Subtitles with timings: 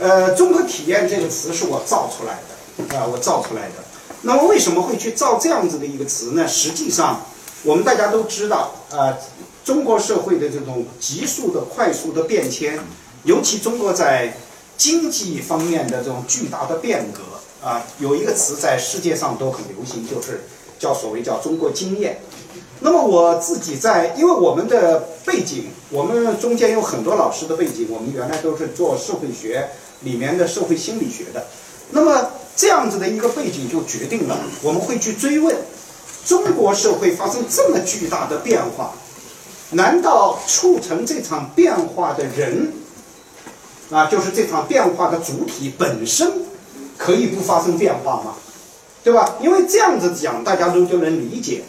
[0.00, 3.74] 呃，综合体验这个词是我造出来的啊，我造出来的。
[4.22, 6.48] 那么为什么会去造这样子的一个词呢？
[6.48, 7.20] 实际上，
[7.62, 9.16] 我们大家都知道啊，
[9.64, 12.80] 中国社会的这种急速的、快速的变迁，
[13.22, 14.36] 尤其中国在
[14.76, 20.44] 经济方面的这种巨大的变革啊，有一个词在世界上都很流行，就是
[20.78, 22.20] 叫所谓叫中国经验。
[22.80, 29.70] 那么我自己在，因为我们的背景，我们中间有很多老师的背景，我们原来都是做社会学
[30.04, 31.46] 里面的社会心理学的。
[31.90, 35.56] 那么这样子的一个背景就决定了，我们会去追问
[36.24, 38.92] 中国社会发生这么巨大的变化，
[39.70, 42.72] 难道促成这场变化的人
[43.90, 46.32] 啊，就是这场变化的主体本身
[46.96, 48.34] 可以不发生变化吗？
[49.02, 49.36] 对吧？
[49.42, 51.62] 因为这样子讲，大家都就能理解。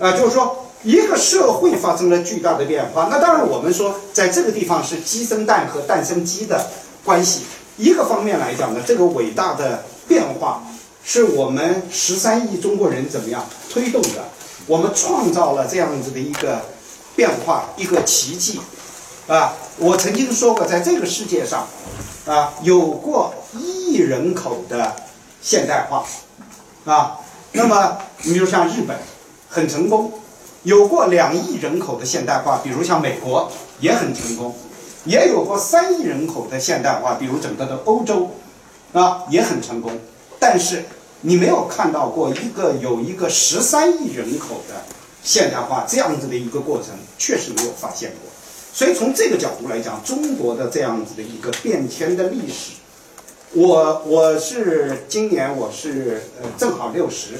[0.00, 6.68] 啊，就是说，一个社会发生了巨大的变化，那当然我们说，在这个地方是鸡生蛋和蛋生鸡的
[7.04, 7.42] 关系。
[7.76, 10.62] 一个方面来讲呢，这个伟大的变化
[11.04, 14.24] 是我们十三亿中国人怎么样推动的，
[14.66, 16.60] 我们创造了这样子的一个
[17.16, 18.60] 变化，一个奇迹。
[19.26, 21.66] 啊，我曾经说过，在这个世界上，
[22.26, 24.94] 啊，有过一亿人口的
[25.40, 26.04] 现代化，
[26.84, 27.18] 啊，
[27.52, 28.96] 那么你比如像日本。
[29.46, 30.12] 很成功，
[30.64, 34.52] 有过两亿人口的现代化，比如像美国也很成功，
[35.04, 38.30] 也有过三亿人口的现代化，比如整个的欧洲，
[38.92, 39.92] 啊也很成功。
[40.38, 40.84] 但是
[41.20, 44.74] 你没有看到过一个有一个十三亿人口的
[45.22, 48.30] 现代化这样子的一个过程，确实没有发现过。
[48.72, 52.72] 所以从这个角度来讲，中国的这样子的一个变迁的历史，
[53.52, 57.34] 我我是今年我是呃正好六十。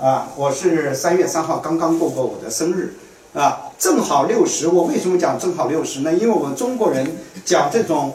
[0.00, 2.94] 啊，我是三月三号刚刚过过我的生日，
[3.34, 4.66] 啊，正好六十。
[4.68, 6.12] 我为什么讲正好六十呢？
[6.12, 8.14] 因为我们中国人讲这种，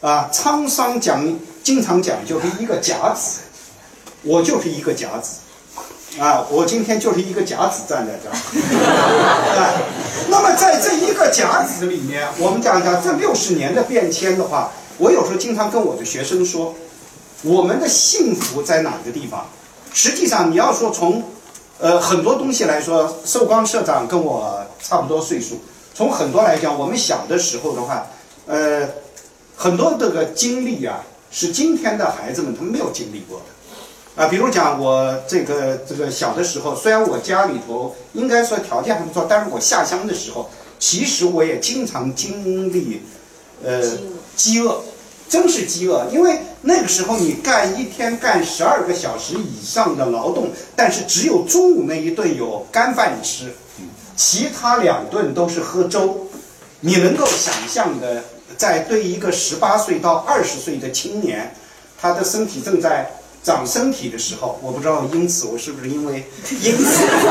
[0.00, 1.32] 啊，沧桑讲
[1.62, 3.40] 经常讲就是一个甲子，
[4.22, 8.34] 我就是一个甲子，啊，我今天就是一个甲子站在这儿。
[9.56, 9.72] 啊，
[10.28, 16.74] 那么在这一个甲子里面，我们讲讲这六十年的变迁的话，我有时候经常跟我的学生说，
[17.42, 19.46] 我们的幸福在哪个地方？
[19.94, 21.22] 实际上，你要说从，
[21.80, 25.60] 呃，很多东西来说，寿光社长跟我差不多岁数。
[25.94, 28.06] 从很多来讲，我们小的时候的话，
[28.46, 28.88] 呃，
[29.56, 34.22] 很多这个经历啊，是今天的孩子们他们没有经历过的。
[34.22, 40.50] 啊，比如讲我这个这个小的时候，虽然我家里头应该说条件还不错，但是我下乡的时候，
[40.80, 43.02] 其实我也经常经历，
[43.62, 43.80] 呃，
[44.34, 44.82] 饥饿。
[45.28, 53.54] 真是饥饿，因为那个时候你干一天干十二个小时以上的劳动，但是只有中午那一顿有干饭吃，
[54.16, 56.26] 其他两顿都是喝粥。
[56.80, 58.22] 你能够想象的，
[58.56, 61.54] 在对一个十八岁到二十岁的青年，
[62.00, 63.10] 他的身体正在。
[63.40, 66.28] 长身体的时候，我不知道因此我是不是因为
[66.60, 67.24] 因此对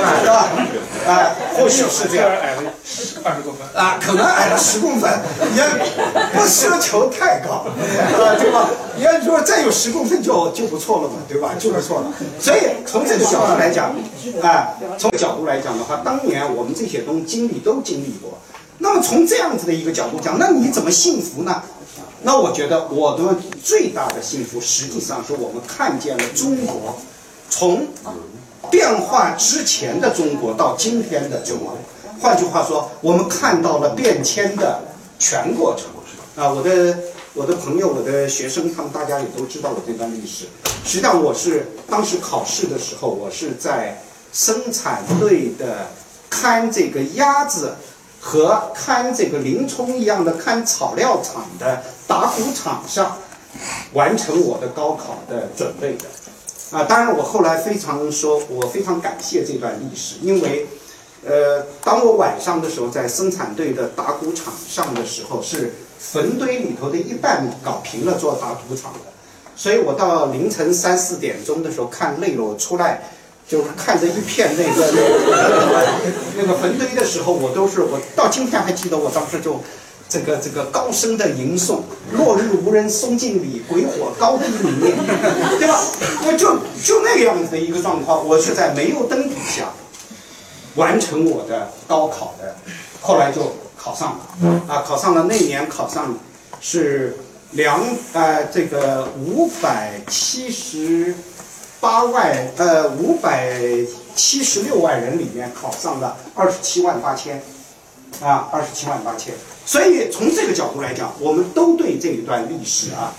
[0.00, 0.14] 吧？
[0.22, 0.48] 是吧？
[1.06, 2.72] 啊， 或许是这样，矮了
[3.24, 5.10] 二十公分啊，可能矮了十公分，
[5.56, 5.62] 也
[6.32, 8.70] 不奢求太高，啊，对吧？
[8.96, 11.54] 你要说再有十公分就就不错了嘛，对吧？
[11.58, 12.12] 就不错了。
[12.40, 13.94] 所以从这个角度来讲，
[14.42, 18.38] 啊，从角度来讲的话，当年我们这些东西经历都经历过。
[18.78, 21.62] 那么从这样子的一个角度讲，那你怎么幸福呢？
[22.22, 26.98] 那我觉得我的最大的幸福，实际上是我们看见了中国
[27.48, 27.86] 从
[28.70, 31.76] 变化之前的中国到今天的中国。
[32.20, 34.80] 换句话说，我们看到了变迁的
[35.18, 35.86] 全过程。
[36.36, 36.96] 啊，我的
[37.34, 40.46] 我的朋友，我的学生，他们大家也都知道我这段历史。
[40.84, 44.00] 实际上，我是当时考试的时候，我是在
[44.32, 45.86] 生产队的
[46.30, 47.74] 看这个鸭子。
[48.20, 53.16] 和看这个林冲一样的看草料场的打谷场上，
[53.92, 56.04] 完成我的高考的准备的，
[56.70, 60.66] 啊，当然我后来非常说，我非常感谢这段历史，因为，
[61.26, 69.00] 呃，当我晚上的时候在生产队的打谷场上的时候，是坟堆里头的一半搞平了做打谷场的，
[69.56, 73.10] 所以我到凌晨三四点钟的时候看累了，我出来。
[73.48, 74.92] 就是看着一片那个
[76.36, 79.58] 那个坟堆的时候，我都是我到今天还记得，我当时就
[80.08, 81.80] 这个这个高声的吟诵
[82.12, 84.80] “落日无人松径里，鬼火高低明”，
[85.58, 85.80] 对吧？
[86.24, 89.70] 那就就那个样子的一个状况，我是在煤油灯底下
[90.76, 92.56] 完成我的高考的，
[93.00, 96.16] 后来就考上了啊，考上了那年考上
[96.60, 97.18] 是
[97.52, 101.14] 两呃这个五百七十。
[101.80, 103.56] 八万呃五百
[104.16, 107.40] 七十六万人里面考上了二十七万八千，
[108.20, 109.34] 啊，二十七万八千。
[109.64, 113.14] 所以从这个角度来讲，我们都对这一段历史啊，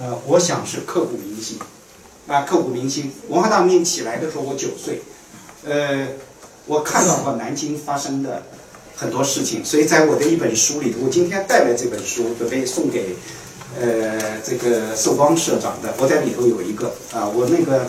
[0.00, 1.58] 呃，我想是刻骨铭心
[2.26, 3.12] 啊，刻骨铭心。
[3.28, 5.00] 文化大革命起来的时候，我九岁，
[5.64, 6.06] 呃，
[6.66, 8.42] 我看到过南京发生的
[8.94, 13.16] 很多事情，所以在我的一本书里头，我今天带来这本书，准备送给
[13.80, 15.94] 呃这个寿光社长的。
[15.98, 17.86] 我在里头有一个啊，我那个。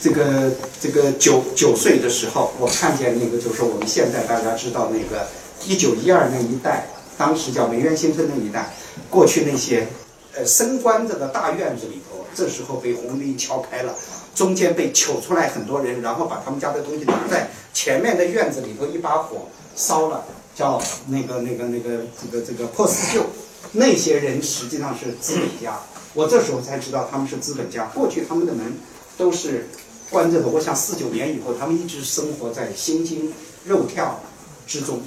[0.00, 5.26] 这个这个九九岁的时候，我看见那个就是我们现在大家知道那个
[5.66, 8.72] 一九一二那一代，当时叫梅园新村那一代，
[9.10, 9.86] 过去那些
[10.34, 13.94] 呃升官这个大院子里头，这时候被红绿敲开了，
[14.34, 20.24] 中间被取出来很多人，然后把他们家的东西拿在前面的院子里头一把火烧了，
[20.54, 23.24] 叫那个那个那个这个这个破四旧，
[23.72, 25.80] 那些人实际上是资本家，
[26.12, 28.74] 我这时候才知道他们是资本家，过去他们的门
[29.16, 29.68] 都是。
[30.10, 33.32] 关着的，我想四九年以后，他们一直生活在心惊
[33.64, 34.20] 肉跳
[34.64, 35.00] 之中，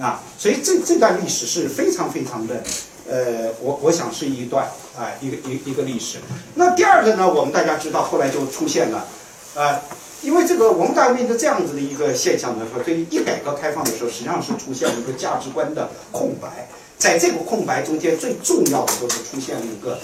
[0.00, 2.62] 啊，所以这这段历史是非常非常的，
[3.08, 4.66] 呃，我我想是一段
[4.96, 6.18] 啊，一个一一个历史。
[6.54, 9.06] 那第二个呢，我们大家知道，后来就出现了，
[9.54, 9.80] 啊，
[10.22, 16.68] 因为这个文大革命的这样子的一个现象呢，说对于一改革开放的时候，实际上是出现了一个价值观的空白，
[16.98, 19.98] 在这个空白中间，最重要的就是出现了一个，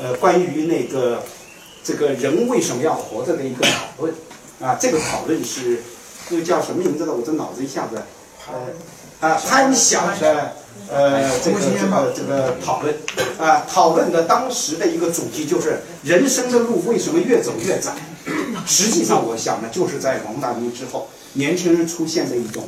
[0.00, 1.22] 呃，关于那个。
[1.84, 4.14] 这个人为什么要活着的一个讨论
[4.60, 5.82] 啊，这个讨论是
[6.30, 7.12] 这个叫什么名字呢？
[7.12, 8.00] 我这脑子一下子
[8.46, 8.68] 呃
[9.22, 10.52] 啊潘晓的
[10.90, 12.92] 呃这个这个这个讨论
[13.38, 17.92] 啊，讨论的当时的一个主题就是人生的路为什么越走越窄？
[18.66, 22.64] 实际上，我想呢，就是在王大明之后，年轻人出现的一种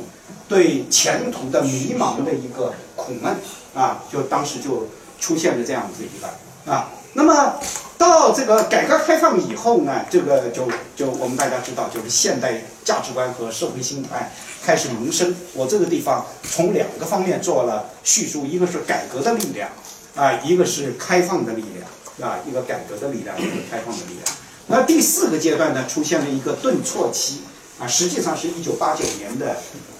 [0.47, 3.35] 对前途的迷茫的一个苦闷
[3.73, 4.87] 啊，就当时就
[5.19, 7.55] 出现了这样子一个啊，那么。
[7.97, 14.31] 到这个改革开放以后呢，这个就就我们大家知道，就是现代价值观和社会心态
[14.63, 15.33] 开始萌生。
[15.53, 19.69] 我这个地方从两个方面做了叙述，一个是改革的力量，
[20.15, 24.35] 啊，一个是开放的力量，啊，一个改革的力量，一个开放的力量。
[24.67, 27.41] 那第四个阶段呢，出现了一个顿挫期，
[27.79, 29.55] 啊，实际上是一九八九年的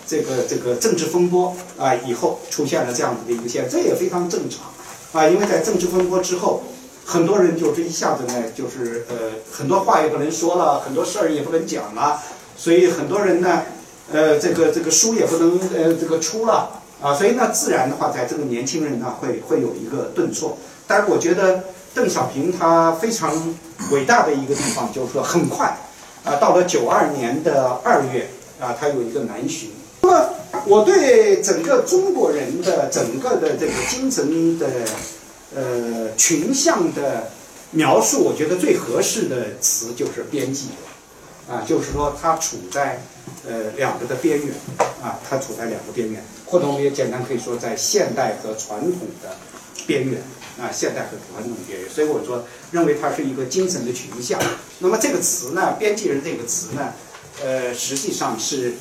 [0.06, 4.66] 这个这个政治风波啊以后出现了这样子的一个现，这也非常正常，
[5.14, 6.62] 啊，因为在政治风波之后。
[7.08, 12.20] 很多人就这一下子呢，就是呃，很多话也不能说了，很多事儿也不能讲了，
[12.58, 13.62] 所以很多人呢，
[14.12, 20.58] 呃，这个这个书也不能呃这个出了啊，所以呢，自然的话，在这个年轻人呢，会会有一个顿挫。
[20.88, 21.64] 但是我觉得
[21.94, 23.32] 邓小平他非常
[23.92, 25.78] 伟大的一个地方，就是说很快
[26.24, 28.28] 啊，到了九二年的二月
[28.60, 29.70] 啊，他有一个南巡。
[30.02, 30.30] 那么
[30.66, 34.68] 我对整个中国人的整个的这个精神的。
[35.56, 37.32] 呃，群像的
[37.72, 40.66] 描述，我觉得最合适的词就是边际，
[41.50, 43.02] 啊，就是说它处在
[43.48, 44.54] 呃两个的边缘，
[45.02, 49.38] 啊，它处在两个边缘，或者我们也简单可以说在现代和传统的
[49.88, 50.22] 边缘，
[50.60, 54.38] 啊，现代和传统边缘，所以我说认为它是一个精神的群像。
[54.80, 56.94] 那么这个词呢，边际人这个词呢，
[57.42, 58.74] 呃，实际上是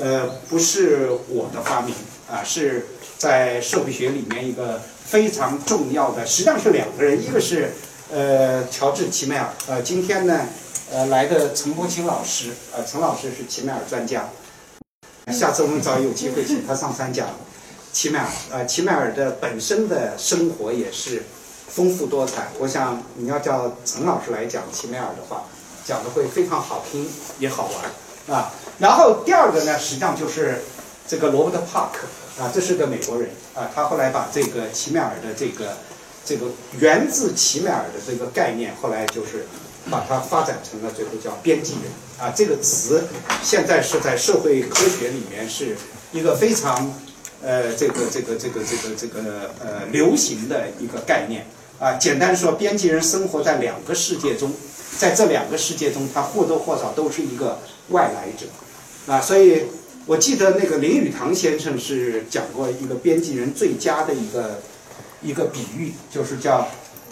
[0.00, 1.94] 呃不是我的发明，
[2.28, 2.86] 啊，是
[3.16, 4.82] 在社会学里面一个。
[5.06, 7.72] 非常重要的，实际上是两个人，一个是
[8.12, 10.46] 呃乔治齐迈尔，呃今天呢
[10.90, 14.28] 呃来的陈伯清老师，呃陈老师是齐迈尔专家，
[15.32, 17.28] 下次我们找有机会请他上山讲
[17.92, 21.22] 齐迈尔，呃齐迈尔的本身的生活也是
[21.68, 25.44] 丰富多彩，我想你要叫陈老师来讲齐迈尔的话，
[25.84, 27.68] 讲的会非常好听也好
[28.26, 28.36] 玩。
[28.36, 28.52] 啊。
[28.78, 30.62] 然后第二个呢，实际上就是
[31.06, 32.06] 这个罗伯特帕克。
[32.36, 35.74] 啊，这是个美国人啊，他后来把这个齐迈尔的这个
[36.22, 36.48] 这个
[36.78, 39.46] 源自齐迈尔的这个概念，后来就是
[39.90, 41.84] 把它发展成了最后叫边际人
[42.18, 43.04] 啊，这个词
[43.42, 45.78] 现在是在社会科学里面是
[46.12, 46.92] 一个非常
[47.42, 51.46] 呃这个这个这个这个这个呃流行的一个概念
[51.78, 51.94] 啊。
[51.94, 54.52] 简单说，边际人生活在两个世界中，
[54.98, 58.46] 在这两个世界中，他或多或少都是一个外来者
[59.10, 59.64] 啊，所以。
[60.06, 64.60] 我记得那个林语堂先生是讲过一个编辑人最佳的一个
[65.20, 66.68] 一个比喻，就是叫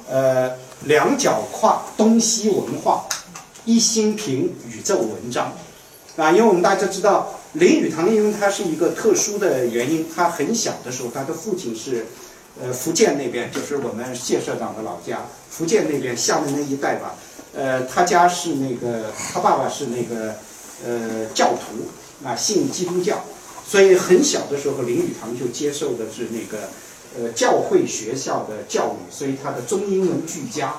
[0.09, 0.53] 呃
[0.85, 3.05] 两脚跨东西文化，
[3.65, 5.53] 一心凭宇宙文章
[6.17, 6.31] 啊。
[6.31, 12.07] 因为我们大家知道林语堂，因为他是一个特殊的原因，他很小的时候，他的父亲是
[12.63, 17.17] 呃福建那边，就是我们谢社长的老家，福建那边厦门那一带吧。
[17.57, 20.37] 呃，他家是那个他爸爸是那个
[20.87, 21.89] 呃教徒。
[22.25, 23.23] 啊，信基督教，
[23.69, 26.71] 所以很小的时候，林语堂就接受的是那个，
[27.19, 30.75] 呃，教会学校的教育，所以他的中英文俱佳，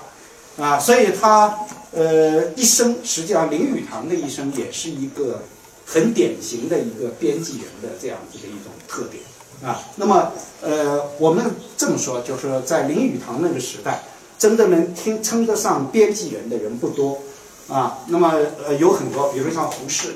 [0.57, 1.55] 啊，所以他
[1.91, 5.43] 呃一生，实际上林语堂的一生也是一个
[5.85, 9.21] 很典型的一个编辑人的这样子的一种特点，
[9.63, 9.79] 啊。
[9.97, 11.45] 那么呃，我们
[11.77, 14.01] 这么说，就是在林语堂那个时代，
[14.39, 17.19] 真的能听称得上编辑人的人不多
[17.67, 17.99] 啊。
[18.07, 18.33] 那么
[18.65, 20.15] 呃，有很多，比如像胡适。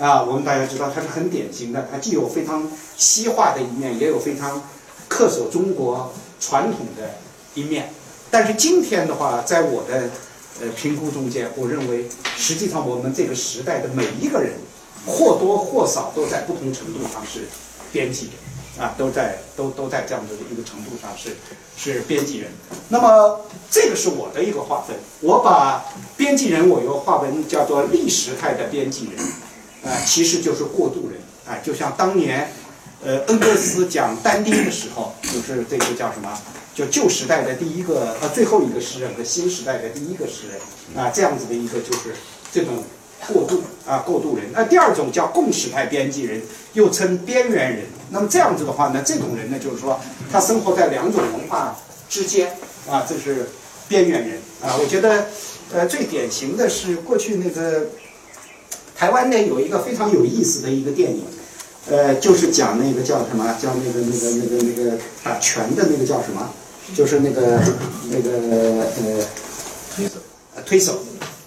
[0.00, 4.62] 啊，我们大家知道他是很典型的，他既有非常西化的一面，也有非常
[5.08, 7.16] 恪守中国传统的
[7.54, 7.92] 一面。
[8.30, 10.08] 但是今天的话，在我的
[10.60, 14.52] 呃评估中间，我认为实际上我们这个时代的每一个人，
[15.04, 17.48] 或多或少都在不同程度上是
[17.90, 21.36] 编辑人啊，都在都都在这样的一个程度上是
[21.76, 22.52] 是编辑人。
[22.88, 25.84] 那么这个是我的一个划分，我把
[26.16, 29.26] 编辑人我又划分叫做历史派的编辑人。
[29.84, 32.52] 啊，其实就是过渡人啊，就像当年，
[33.04, 36.36] 呃，恩格斯讲但丁的时候，就是这个叫什么？
[36.74, 40.60] 就旧时代的第一个呃最后一个诗人和新时代的第一个诗人
[40.96, 42.14] 啊，这样子的一个就是
[42.52, 42.84] 这种
[43.26, 44.46] 过渡啊，过渡人。
[44.52, 46.40] 那第二种叫共时派编辑人，
[46.74, 47.86] 又称边缘人。
[48.10, 49.98] 那么这样子的话呢，这种人呢，就是说
[50.30, 51.76] 他生活在两种文化
[52.08, 52.56] 之间
[52.88, 53.48] 啊，这是
[53.88, 54.76] 边缘人啊。
[54.80, 55.26] 我觉得，
[55.72, 57.86] 呃，最典型的是过去那个。
[58.98, 61.22] 台湾呢有一个非常有意思的一个电影，
[61.88, 66.50] 呃，就是讲那个叫什么，叫那个那个那个那个打拳的那个叫什么，
[66.96, 67.62] 就是那个
[68.10, 68.30] 那个
[68.98, 69.24] 呃
[69.94, 70.18] 推手，
[70.66, 70.98] 推手，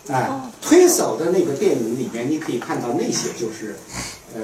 [0.08, 3.75] 啊，推手的那个电影里面，你可以看到那些就是
[4.34, 4.41] 呃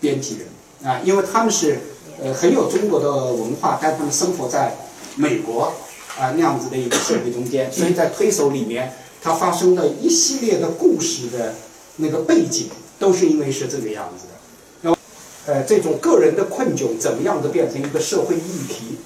[0.00, 1.80] 编辑人啊，因为他们是
[2.22, 4.76] 呃很有中国的文化，但他们生活在
[5.16, 5.72] 美国
[6.16, 11.52] 啊那样子的一个社会中间，所以在推手里面，它发生的一系列的故事的。
[11.98, 14.34] 那个背景都是因为是这个样子的，
[14.82, 14.96] 那么，
[15.46, 18.98] 呃，这种个人的困窘怎么样的变成一个社会议题？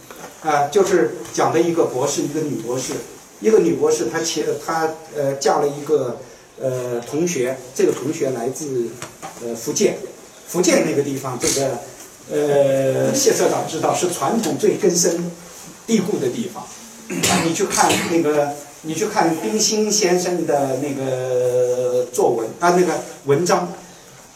[0.42, 2.92] 啊，就是讲的一个博士，一个女博士，
[3.40, 6.20] 一个女博士，她前她呃嫁了一个
[6.60, 8.88] 呃同学，这个同学来自
[9.44, 9.98] 呃福建，
[10.46, 11.78] 福建那个地方，这个
[12.30, 15.30] 呃谢社长知道是传统最根深
[15.86, 16.64] 蒂固的地方，
[17.44, 18.54] 你去看那个。
[18.84, 23.72] 你去看冰心先生的那个作文啊，那个文章，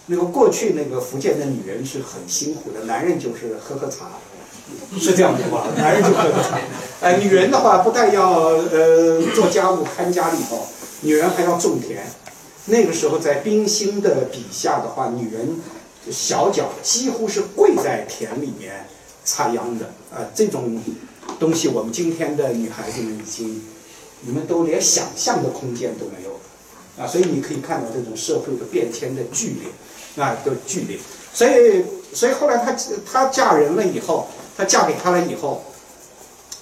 [0.07, 4.07] 那个过去那个福建的女人是很辛苦的，男人就是喝喝茶，
[5.01, 6.61] 是这样的吧， 男人就喝喝茶。
[7.01, 10.65] 哎，女人的话不但要呃做家务看家里头，
[11.01, 12.07] 女人还要种田。
[12.67, 15.61] 那个时候在冰心的笔下的话，女人
[16.13, 18.87] 小脚几乎是跪在田里面
[19.25, 20.81] 插秧的啊，这种
[21.41, 23.61] 东西我们今天的女孩子们已经。
[24.21, 26.41] 你们都连想象的空间都没有，
[27.03, 30.99] 啊，所以你可以看到这种社会的变迁的剧烈，啊，的剧烈。
[31.33, 35.63] 所以，所以后来她她嫁人了以后，她嫁给他了以后，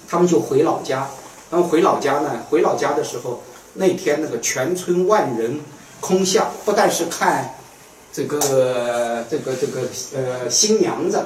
[0.07, 1.09] 他们就回老家。
[1.49, 3.41] 然后回老家呢，回老家的时候，
[3.75, 5.61] 那天那个全村万人
[6.01, 7.55] 空巷，不但是看
[8.11, 9.81] 这个这个这个
[10.15, 11.23] 呃新娘子，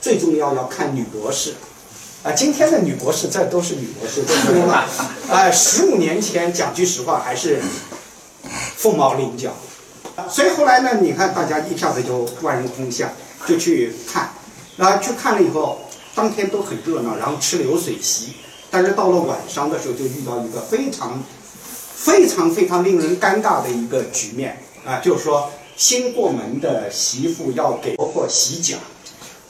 [0.00, 1.54] 最重要要看女博士。
[2.22, 4.88] 啊，今天的女博士这都是女博士，都多了。
[5.28, 7.60] 哎，十五年前讲句实话还是
[8.76, 9.50] 凤毛麟角，
[10.30, 13.10] 所以后来呢，你看大家一下子就万人空巷，
[13.44, 14.30] 就去看，
[14.76, 15.80] 然后去看了以后，
[16.14, 18.34] 当天都很热闹，然后吃流水席。
[18.70, 21.20] 但是到了晚上的时候，就遇到一个非常、
[21.96, 28.76] 非常、非常令人尴尬的一个局面啊，就是说新过门的媳妇要给婆婆洗脚。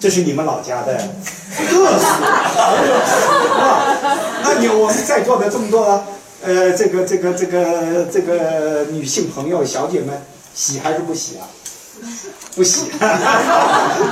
[0.02, 0.98] 这是你们老家的
[1.56, 2.06] 特色，
[4.42, 6.02] 那你我们在座的这么多，
[6.42, 10.20] 呃，这个这个这个这个女性朋友、小姐们，
[10.56, 11.46] 洗还是不洗啊？
[12.56, 12.86] 不洗，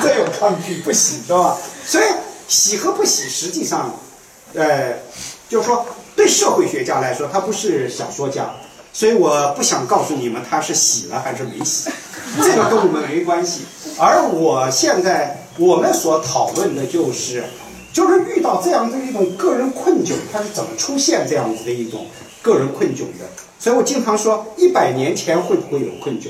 [0.00, 1.56] 这有抗拒，不洗，是吧？
[1.84, 2.04] 所以
[2.46, 3.92] 洗和不洗，实际上，
[4.54, 4.92] 呃，
[5.48, 8.48] 就是说，对社会学家来说，他不是小说家，
[8.92, 11.90] 所以我不想告诉你们他是洗了还是没洗，
[12.36, 13.62] 这个跟我们没关系。
[13.98, 15.36] 而我现在。
[15.58, 17.44] 我们所讨论的就是，
[17.92, 22.06] 就是遇到这样的一种个人困窘，它是怎么出现这样子的一种
[22.40, 23.28] 个人困窘的？
[23.58, 26.28] 所以我经常说，一百年前会不会有困窘？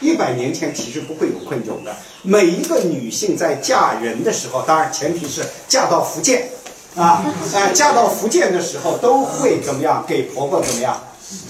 [0.00, 1.96] 一百年前其实不会有困窘的。
[2.22, 6.48] 每一个女性在嫁人的时候，当然前提是嫁到福建，
[6.94, 10.04] 啊，哎，嫁到福建的时候都会怎么样？
[10.06, 11.02] 给婆婆怎么样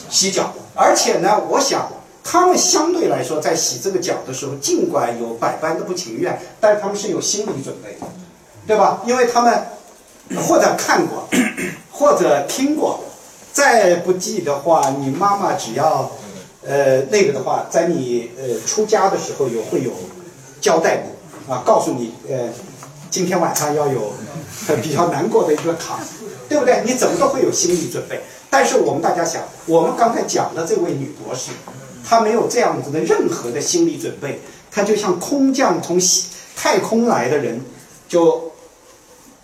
[0.09, 0.53] 洗脚？
[0.75, 1.91] 而且呢，我想。
[2.25, 8.07] 他们相对来说，在洗这个脚的时候，尽管有百般的不情愿，但是他们是有心理准备的，
[8.67, 9.03] 对吧？
[9.05, 9.67] 因为他们
[10.37, 11.29] 或者看过，
[11.91, 13.01] 或者听过，
[13.53, 16.11] 再不济的话，你妈妈只要
[16.65, 19.91] 呃那个的话，在你呃出家的时候有会有
[20.61, 22.49] 交代过啊，告诉你呃
[23.11, 24.13] 今天晚上要有
[24.81, 25.99] 比较难过的一个坎，
[26.49, 26.83] 对不对？
[26.85, 28.21] 你怎么都会有心理准备。
[28.49, 31.51] 但是我们大家想，我们刚才讲的这位女博士。
[32.05, 34.41] 他没有这样子的任何的心理准备，
[34.71, 36.01] 他就像空降从
[36.57, 37.61] 太空来的人，
[38.09, 38.53] 就，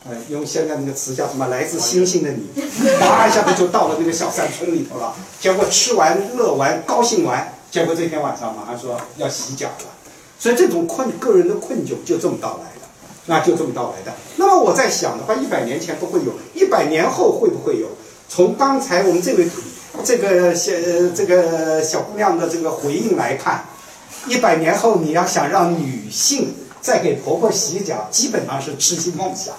[0.09, 1.47] 呃，用现在那个词叫什么？
[1.49, 2.47] 来自星星的你，
[3.01, 5.15] 哗一下子就到了那个小山村里头了。
[5.41, 9.87] 结果吃完乐完高兴完，结果这天晚上马上说要洗脚了。
[10.39, 12.87] 所以这种困个人的困窘就这么到来的，
[13.27, 14.17] 那就这么到来的。
[14.37, 17.89] 那么我在想的话，一百年前不会有，一百年后会不会有？
[18.29, 19.49] 从刚才我们这位
[20.05, 20.73] 这个小
[21.15, 23.65] 这个小姑娘的这个回应来看，
[24.27, 29.55] 一百年后你要想让女性再给婆婆洗脚，基本上是痴心妄想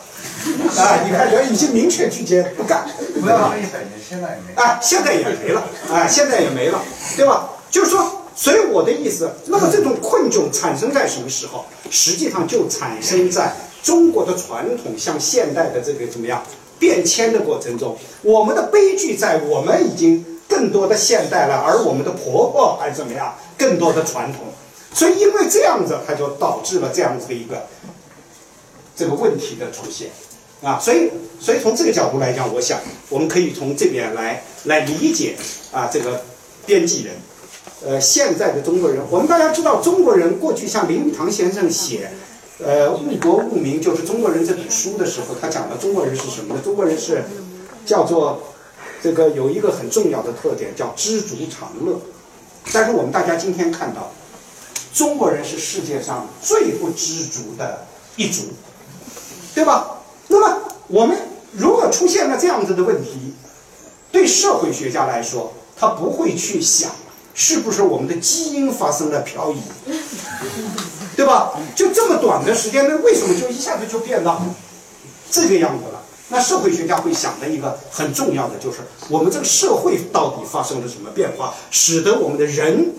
[0.78, 1.02] 啊！
[1.06, 2.88] 你看人已经明确拒绝不干，
[3.22, 4.62] 不要说一百年，现在也没。
[4.62, 6.82] 啊，现在也没了啊，现在也没了，
[7.16, 7.50] 对吧？
[7.70, 11.66] 就是说，所以我的意思，那么这种困窘产生在什么时候？
[11.92, 13.54] 实际上就产生在
[13.84, 16.42] 中国的传统向现代的这个怎么样
[16.78, 17.98] 变迁的过程中。
[18.22, 24.42] 我们的悲剧在我们已经更多的现代了，而我们的婆婆还是怎么样更多的传统。
[24.94, 27.68] 所以因为这样子，它就导致了这样子的一个
[28.96, 30.10] 这个问题的出现
[30.64, 30.80] 啊。
[30.80, 35.36] 所以，所以从这个角度来讲，我想我们可以从这边来来理解
[35.72, 36.24] 啊这个
[36.66, 37.14] 编辑人。
[37.86, 42.12] 呃，现在的中国人，我们大家知道，中国人过去像林语堂先生写，
[42.62, 46.62] 呃，《误国误民》就是中国人这本书的时候，他讲的中国人是什么呢？
[46.62, 47.24] 中国人是
[47.86, 48.44] 叫做
[49.02, 52.00] 这个有一个很重要的特点，叫知足常乐。
[52.74, 54.12] 但是我们大家今天看到，
[54.94, 58.44] 中国人是世界上最不知足的一族，
[59.56, 60.02] 对吧？
[60.28, 61.18] 那么我们
[61.54, 63.34] 如果出现了这样子的问题，
[64.12, 66.92] 对社会学家来说，他不会去想。
[67.36, 69.62] 是不是我们的基因发生了漂移，
[71.16, 71.54] 对吧？
[71.74, 74.44] 就这么短的时间内，为什么就一下子就变到
[75.32, 76.04] 这个样子了？
[76.30, 78.78] 那社会学家会想的一个很重要的就是，
[79.10, 82.94] 我们这个社会到底发生了什么变化，使得我们的人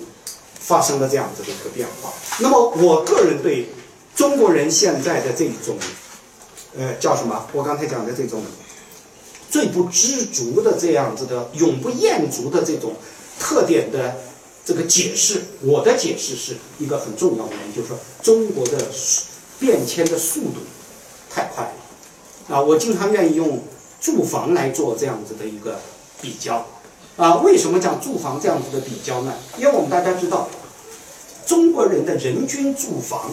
[0.59, 2.13] 发生了这样子的一个变化？
[2.41, 3.69] 那么，我个人对
[4.15, 5.77] 中国人现在的这种，
[6.79, 7.47] 呃，叫什么？
[7.53, 8.43] 我刚才讲的这种
[9.51, 12.93] 最不知足的这样子的永不厌足的这种。
[13.43, 14.15] 特点的
[14.67, 18.87] 这个解释，我的解释是一个很重要的原因，就是说中国的
[19.59, 20.57] 变迁的速度
[21.31, 21.73] 太快了
[22.51, 22.61] 啊！
[22.61, 23.63] 我经常愿意用
[24.01, 25.79] 住房来做这样子的一个
[26.21, 26.67] 比较
[27.17, 27.37] 啊。
[27.37, 29.33] 为什么讲住房这样子的比较呢？
[29.57, 30.49] 因为我们大家知道，
[31.47, 33.31] 中国人的人均住房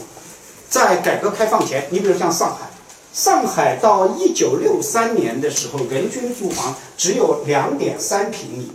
[0.69, 2.69] 在改革开放前，你比如像上海，
[3.13, 8.71] 上海到一九六三年的时候，人均住房只有两点三平米。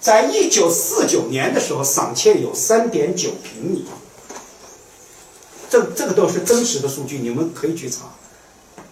[0.00, 3.84] 在一九四九年的时候，上千有三点九平米，
[5.68, 8.06] 这这个都是真实的数据，你们可以去查，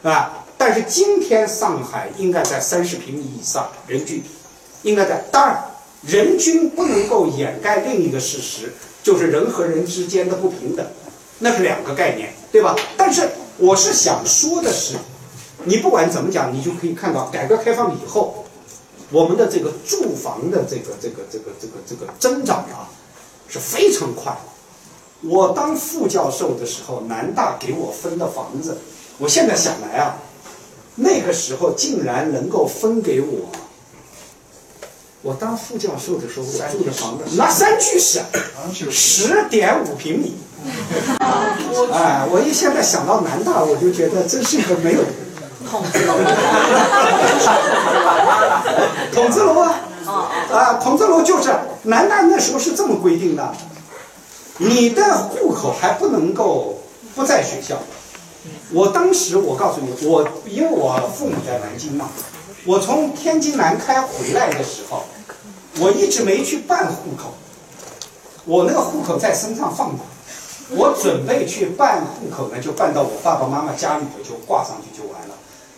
[0.02, 0.44] 啊。
[0.56, 4.22] 但是今天上海应该在三十平米以上，人均
[4.82, 5.22] 应该在。
[5.30, 5.64] 当然，
[6.02, 10.84] 人均不能够掩盖另一个事实，就是人和人之间的不平等，
[11.38, 12.74] 那是两个概念，对吧？
[12.96, 14.96] 但是我是想说的是，
[15.64, 18.44] 你不管怎么讲，你就可以看到改革开放以后。
[19.10, 22.84] 我们的这个住房的这个这个这个这个这个增长啊，
[23.48, 24.36] 是非常快。
[25.22, 28.76] 我当副教授的时候，南大给我分的房子，
[29.18, 30.16] 我现在想来啊，
[30.94, 33.50] 那个时候竟然能够分给我。
[35.22, 38.20] 我当副教授的时候，我住的房子那三居室，
[38.90, 40.36] 十点五平米。
[41.92, 45.00] 哎，我一现在想到南大，我就觉得真是一个没有。
[45.68, 46.14] 筒子楼，
[49.12, 49.80] 筒子楼啊，
[50.52, 51.52] 啊，筒子楼就是
[51.82, 53.52] 南大那时候是这么规定的，
[54.58, 56.80] 你的户口还不能够
[57.16, 57.76] 不在学校。
[58.72, 62.08] 我当时我告诉你，我因为我父母在南京嘛，
[62.64, 65.04] 我从天津南开回来的时候，
[65.80, 67.34] 我一直没去办户口，
[68.44, 70.04] 我那个户口在身上放着，
[70.70, 75.34] 我准备去办户口呢，就办到我爸爸妈妈家里头就挂上去就完了。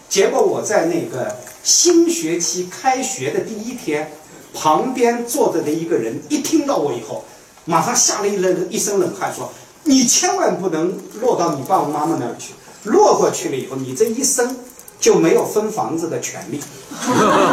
[0.09, 4.11] 结果我在那个新学期开学的第一天，
[4.53, 7.25] 旁边坐着的一个人一听到我以后，
[7.65, 9.53] 马上吓了一冷一身冷汗，说
[9.85, 14.57] ：“你千万不能落到你爸爸妈妈那儿去，落过去了以后，你这一生
[15.01, 16.61] 就没有分房子的权利。”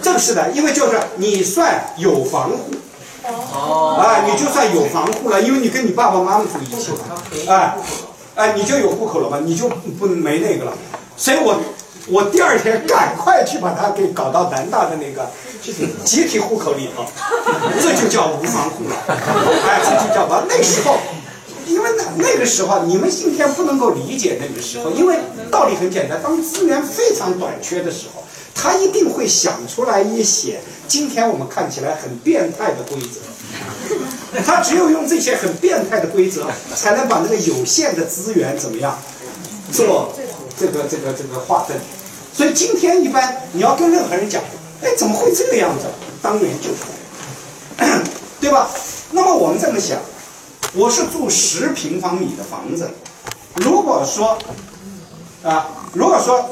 [0.00, 2.72] 正是的，因为就是你算有房户，
[3.52, 6.98] 哦，啊，你就算有房户了，因为你跟你爸爸妈妈住一起了，
[7.48, 7.76] 哎，
[8.34, 10.72] 哎，你就有户口了吧，你就不没那个了，
[11.16, 11.56] 所以我。
[12.06, 15.26] 我第二天赶快去把它给搞到南大的那个
[16.04, 17.02] 集体户口里头，
[17.80, 18.96] 这就叫无房户了。
[19.08, 20.44] 哎，这就叫吧。
[20.46, 20.98] 那时候，
[21.66, 25.18] 因为那那个时候你们今天不能够理解那个时候，因为
[25.50, 28.22] 道理很简单，当资源非常短缺的时候，
[28.54, 33.20] 他一定会想出来一些今天我们看起来很变态的规则。
[34.44, 38.98] 他只有用这些很变态的规则，才能把那个有限的资源怎么样？
[39.72, 40.12] 做
[40.58, 41.76] 这个这个这个划分。
[42.32, 44.42] 所以今天一般你要跟任何人讲，
[44.82, 45.86] 哎，怎么会这个样子？
[46.20, 48.02] 当年就是，
[48.40, 48.68] 对吧？
[49.12, 49.98] 那么我们这么想，
[50.76, 52.90] 我是住十平方米的房子，
[53.56, 54.36] 如果说
[55.44, 56.50] 啊，如果说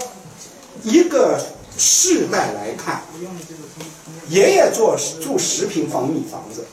[0.84, 1.40] 一个
[1.76, 3.02] 世代来看，
[4.28, 6.64] 爷爷做住十平方米房子，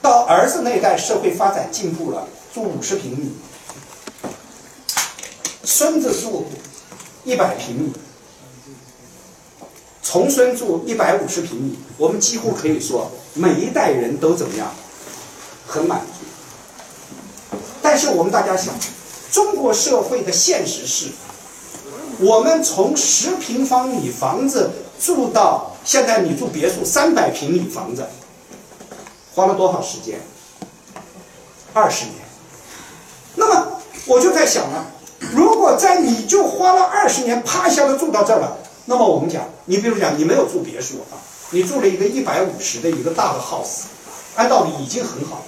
[0.00, 3.32] 到儿子那一代社会发展进步了，住五十平米，
[5.64, 6.46] 孙子住。
[7.24, 7.92] 一百平米，
[10.02, 14.68] 重孙住一百五十平米，我们几乎可以说每一代人都怎么样，
[15.72, 17.56] 很满足。
[17.80, 18.74] 但是我们大家想，
[19.30, 21.06] 中国社会的现实是，
[22.18, 28.06] 我们从十平方米房子住到现在你住别墅三百平米房子，
[29.34, 30.20] 花了多少时间？
[31.72, 32.16] 二十年。
[33.34, 34.84] 那么我就在想啊。
[35.32, 41.16] 如果在你就花了二十年，啪一下子住到这儿了，那么我们讲，你比如讲，你没有住别墅啊，
[41.50, 43.84] 你住了一个一百五十的一个大的 house，
[44.34, 45.44] 按道理已经很好了，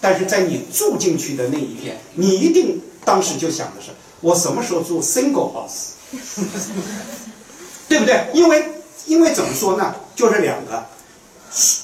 [0.00, 5.94] 但是在你住进去的那一天，你一定当时就想的是，我什么时候住 single house，
[7.88, 8.26] 对不对？
[8.32, 8.64] 因为
[9.06, 10.86] 因为怎么说呢，就是两个，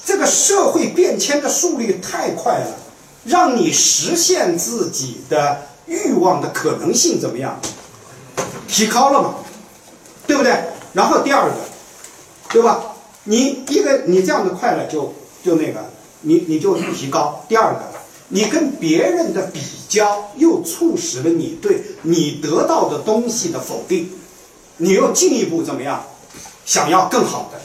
[0.05, 2.75] 这个社会变迁的速率太快了，
[3.25, 5.67] 让你实现自己的。
[5.87, 7.57] 欲望的可能性怎么样？
[8.67, 9.35] 提高了嘛，
[10.27, 10.53] 对不对？
[10.91, 11.55] 然后第二个，
[12.49, 12.93] 对吧？
[13.23, 15.13] 你一个你这样的快乐就
[15.45, 15.89] 就那个，
[16.23, 17.45] 你你就提高。
[17.47, 17.79] 第二个，
[18.29, 24.09] 你跟别人的比较又促使了你对你得到的东西的否定，
[24.77, 26.03] 你又进一步怎么样？
[26.65, 27.61] 想要更好的，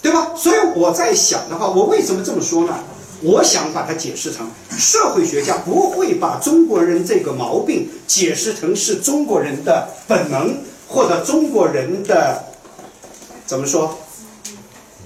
[0.00, 0.32] 对吧？
[0.36, 2.78] 所以我在想的话，我为什么这么说呢？
[3.22, 12.44] 我想把它解释成，社会学家不会把中国人这个毛病解释成是中国人的本能或者中国人的
[13.44, 13.98] 怎么说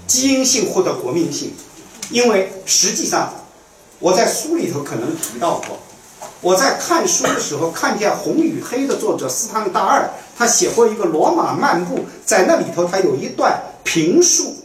[0.07, 1.51] 基因性或者国民性，
[2.11, 3.33] 因为实际上
[3.99, 5.79] 我在书里头可能提到过，
[6.41, 14.55] 我在看书的时候看见《红与黑》的作者斯汤达尔，他写过一个《罗马漫步》，在那里头他有一段评述。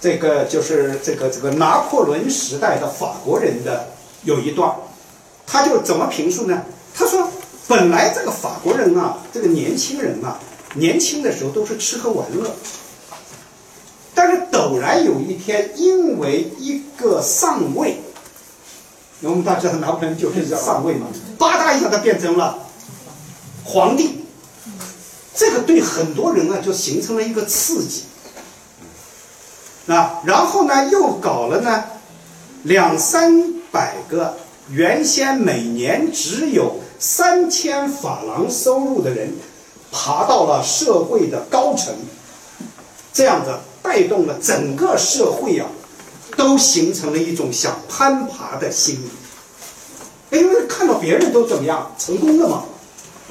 [0.00, 3.88] 这个就是这个这个拿破仑时代的法国人的
[4.22, 4.72] 有一段，
[5.44, 6.62] 他就怎么评述呢？
[6.94, 7.28] 他说，
[7.66, 10.38] 本来这个法国人啊，这个年轻人啊，
[10.74, 12.48] 年轻的时候都是吃喝玩乐，
[14.18, 18.00] 但是陡然有一天，因为一个上位，
[19.20, 21.06] 我们大家知道拿破仑就是上位嘛，
[21.38, 22.58] 吧嗒一下他变成了
[23.62, 24.24] 皇帝，
[25.36, 28.02] 这个对很多人啊就形成了一个刺激。
[29.86, 31.84] 啊，然后呢，又搞了呢，
[32.64, 34.36] 两三百个
[34.68, 39.32] 原先每年只有三千法郎收入的人，
[39.92, 41.94] 爬到了社会的高层，
[43.12, 43.56] 这样子
[43.88, 45.66] 带动了整个社会啊，
[46.36, 50.38] 都形成了一种想攀爬的心理。
[50.38, 52.64] 因为看到别人都怎么样成功了嘛，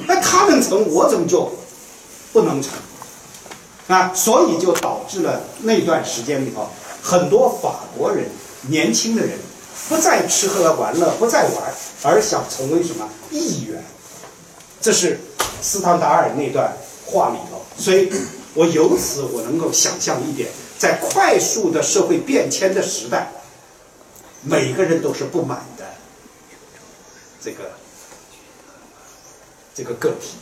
[0.08, 1.52] 那他能成，我怎么就
[2.34, 2.72] 不能成？
[3.88, 6.68] 啊，所以就导致了那段时间里头，
[7.04, 8.26] 很多法国人
[8.64, 9.38] 年轻的人
[9.88, 13.86] 不再吃喝玩乐，不再玩，而想成为什么议员。
[14.82, 15.20] 这是
[15.62, 17.62] 斯坦达尔那段话里头。
[17.78, 18.12] 所以，
[18.58, 23.32] 我由此我能够想象一点，在快速的社会变迁的时代，
[24.42, 25.86] 每个人都是不满的
[27.40, 27.70] 这个
[29.76, 30.38] 这个个体。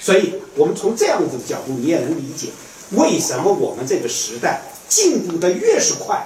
[0.00, 2.50] 所以我们从这样子的角度，你也能理解。
[2.92, 6.24] 为什么我们这个时代进步的越是快，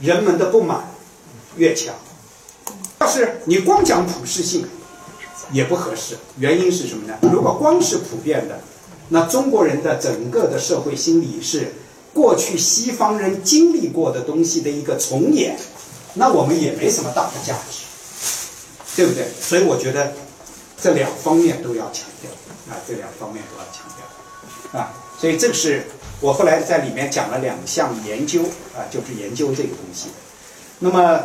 [0.00, 0.88] 人们的不满
[1.56, 1.94] 越强？
[3.00, 4.66] 要是你光讲普适性，
[5.52, 6.16] 也不合适。
[6.38, 7.18] 原因是什么呢？
[7.20, 8.58] 如果光是普遍的，
[9.08, 11.74] 那中国人的整个的社会心理是
[12.12, 15.58] 过去西方人经历过的东西的一个重演，
[16.14, 17.84] 那我们也没什么大的价值，
[18.96, 19.26] 对不对？
[19.40, 20.12] 所以我觉得
[20.80, 22.30] 这两方面都要强调
[22.68, 24.92] 啊，这两方面都要强调啊。
[25.20, 25.86] 所以这是
[26.20, 28.42] 我后来在里面讲了两项研究
[28.74, 30.08] 啊，就是研究这个东西。
[30.78, 31.22] 那么，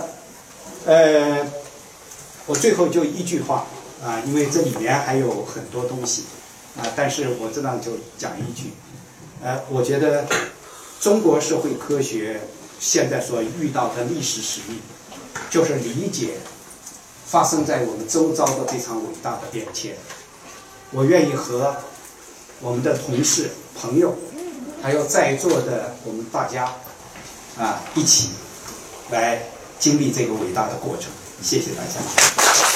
[0.86, 1.46] 呃，
[2.46, 3.65] 我最后就一句话
[4.02, 6.24] 啊，因为这里面还有很多东西
[6.78, 8.72] 啊，但是我这样就讲一句，
[9.44, 10.26] 呃，我觉得
[11.00, 12.42] 中国社会科学
[12.80, 14.80] 现在所遇到的历史使命，
[15.50, 16.36] 就是理解
[17.26, 19.96] 发生在我们周遭的这场伟大的变迁。
[20.92, 21.76] 我愿意和
[22.60, 23.50] 我们的同事。
[23.74, 24.14] 朋友，
[24.84, 26.76] 还有在座的我们大家，
[27.58, 28.30] 啊，一起
[29.10, 29.44] 来
[29.80, 31.10] 经历这个伟大的过程。
[31.42, 32.71] 谢谢大家。